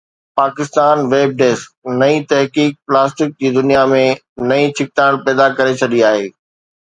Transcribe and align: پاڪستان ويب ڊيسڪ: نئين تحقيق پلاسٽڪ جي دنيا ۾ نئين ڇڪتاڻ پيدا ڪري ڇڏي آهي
پاڪستان 0.39 0.95
ويب 1.11 1.29
ڊيسڪ: 1.41 1.65
نئين 1.99 2.21
تحقيق 2.31 2.73
پلاسٽڪ 2.87 3.31
جي 3.43 3.49
دنيا 3.57 3.83
۾ 3.93 4.01
نئين 4.53 4.67
ڇڪتاڻ 4.79 5.11
پيدا 5.27 5.45
ڪري 5.61 5.73
ڇڏي 5.83 6.01
آهي 6.09 6.27